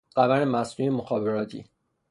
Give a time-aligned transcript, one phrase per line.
[0.15, 1.65] قمر مصنوعی مخابراتی